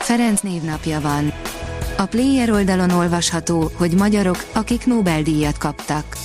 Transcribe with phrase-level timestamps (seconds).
[0.00, 1.32] Ferenc névnapja van.
[1.96, 6.16] A Player oldalon olvasható, hogy magyarok, akik Nobel-díjat kaptak.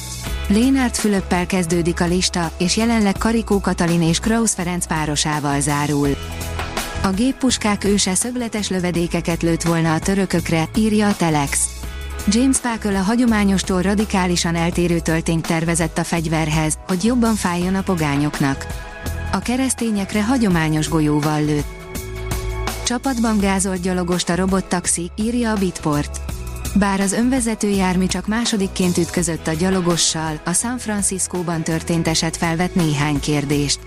[0.48, 6.10] Lénárt Fülöppel kezdődik a lista, és jelenleg Karikó Katalin és Krausz Ferenc párosával zárul.
[7.04, 11.70] A géppuskák őse szögletes lövedékeket lőtt volna a törökökre, írja a Telex.
[12.28, 18.68] James Páköl a hagyományostól radikálisan eltérő töltényt tervezett a fegyverhez, hogy jobban fájjon a pogányoknak.
[19.32, 21.75] A keresztényekre hagyományos golyóval lőtt.
[22.86, 26.22] Csapatban gázolt gyalogost a robottaxi, írja a Bitport.
[26.76, 32.76] Bár az önvezető jármű csak másodikként ütközött a gyalogossal, a San Franciscóban történt eset felvet
[32.76, 33.80] néhány kérdést.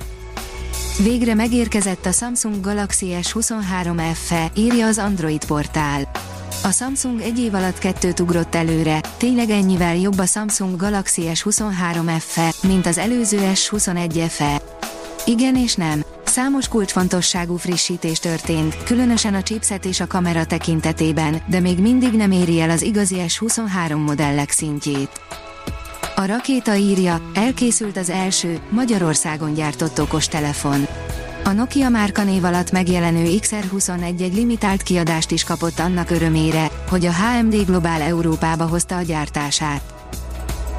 [1.02, 6.10] Végre megérkezett a Samsung Galaxy S23 FE, írja az Android portál.
[6.62, 12.16] A Samsung egy év alatt kettőt ugrott előre, tényleg ennyivel jobb a Samsung Galaxy S23
[12.18, 14.77] FE, mint az előző S21 FE.
[15.28, 16.04] Igen és nem.
[16.24, 22.30] Számos kulcsfontosságú frissítés történt, különösen a chipset és a kamera tekintetében, de még mindig nem
[22.30, 25.10] éri el az igazi S23 modellek szintjét.
[26.16, 30.86] A rakéta írja, elkészült az első, Magyarországon gyártott okostelefon.
[31.44, 37.12] A Nokia márkanév alatt megjelenő XR21 egy limitált kiadást is kapott annak örömére, hogy a
[37.12, 39.97] HMD Globál Európába hozta a gyártását.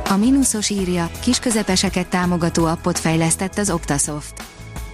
[0.10, 4.44] A mínuszos írja, kisközepeseket támogató appot fejlesztett az Optasoft.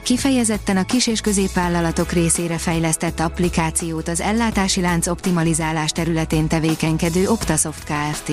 [0.04, 7.84] Kifejezetten a kis- és középvállalatok részére fejlesztett applikációt az ellátási lánc optimalizálás területén tevékenykedő Optasoft
[7.84, 8.32] Kft.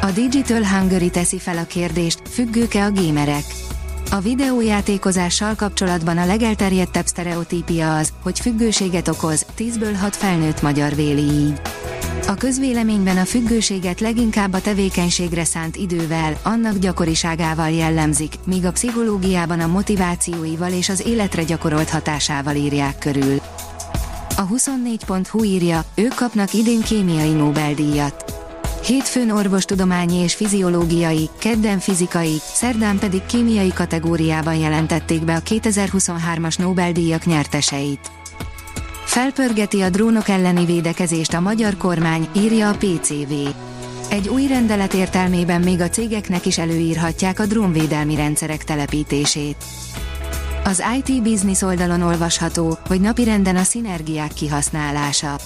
[0.00, 3.44] A Digital Hungary teszi fel a kérdést, függők-e a gémerek?
[4.10, 11.22] A videójátékozással kapcsolatban a legelterjedtebb sztereotípia az, hogy függőséget okoz, 10-ből 6 felnőtt magyar véli
[11.22, 11.60] így.
[12.28, 19.60] A közvéleményben a függőséget leginkább a tevékenységre szánt idővel, annak gyakoriságával jellemzik, míg a pszichológiában
[19.60, 23.40] a motivációival és az életre gyakorolt hatásával írják körül.
[24.36, 28.24] A 24.hu írja, ők kapnak idén kémiai Nobel-díjat.
[28.86, 37.24] Hétfőn orvostudományi és fiziológiai, kedden fizikai, szerdán pedig kémiai kategóriában jelentették be a 2023-as Nobel-díjak
[37.24, 38.10] nyerteseit.
[39.16, 43.32] Felpörgeti a drónok elleni védekezést a magyar kormány, írja a PCV.
[44.10, 49.56] Egy új rendelet értelmében még a cégeknek is előírhatják a drónvédelmi rendszerek telepítését.
[50.64, 55.38] Az IT Business oldalon olvasható, hogy napirenden a szinergiák kihasználása.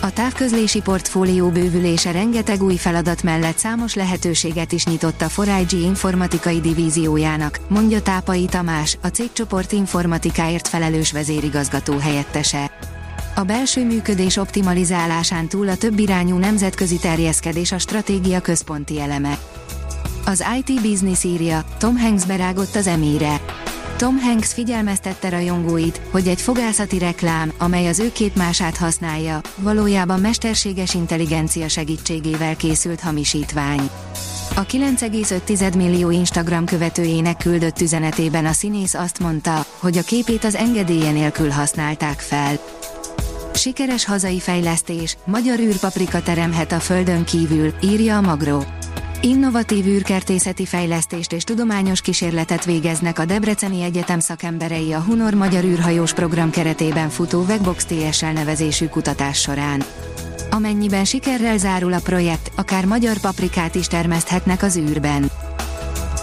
[0.00, 6.60] A távközlési portfólió bővülése rengeteg új feladat mellett számos lehetőséget is nyitott a 4 informatikai
[6.60, 12.70] divíziójának, mondja Tápai Tamás, a cégcsoport informatikáért felelős vezérigazgató helyettese.
[13.34, 19.38] A belső működés optimalizálásán túl a több irányú nemzetközi terjeszkedés a stratégia központi eleme.
[20.24, 23.40] Az IT Business írja, Tom Hanks berágott az emíre.
[23.96, 30.94] Tom Hanks figyelmeztette rajongóit, hogy egy fogászati reklám, amely az ő képmását használja, valójában mesterséges
[30.94, 33.90] intelligencia segítségével készült hamisítvány.
[34.54, 40.54] A 9,5 millió Instagram követőjének küldött üzenetében a színész azt mondta, hogy a képét az
[40.54, 42.58] engedélye nélkül használták fel.
[43.62, 48.62] Sikeres hazai fejlesztés, magyar űrpaprika teremhet a földön kívül, írja a Magro.
[49.20, 56.12] Innovatív űrkertészeti fejlesztést és tudományos kísérletet végeznek a Debreceni Egyetem szakemberei a Hunor Magyar űrhajós
[56.12, 59.82] program keretében futó Vegbox TSL nevezésű kutatás során.
[60.50, 65.30] Amennyiben sikerrel zárul a projekt, akár magyar paprikát is termeszthetnek az űrben.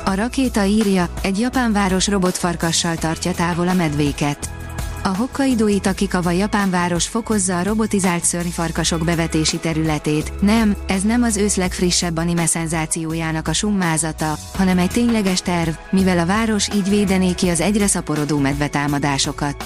[0.06, 4.58] A rakéta írja, egy japán város robotfarkassal tartja távol a medvéket.
[5.03, 10.41] A Hokkaidói Takikawa japán város fokozza a robotizált szörnyfarkasok bevetési területét.
[10.41, 16.19] Nem, ez nem az ősz legfrissebb anime szenzációjának a summázata, hanem egy tényleges terv, mivel
[16.19, 19.65] a város így védené ki az egyre szaporodó medvetámadásokat.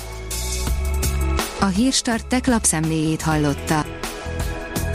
[1.59, 3.82] A Hírstart tech lapszemléjét hallotta.